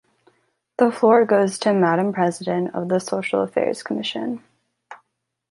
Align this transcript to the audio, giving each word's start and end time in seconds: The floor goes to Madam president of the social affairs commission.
The 0.77 0.91
floor 0.91 1.25
goes 1.25 1.59
to 1.59 1.75
Madam 1.75 2.11
president 2.11 2.73
of 2.73 2.87
the 2.89 2.97
social 2.97 3.41
affairs 3.43 3.83
commission. 3.83 4.43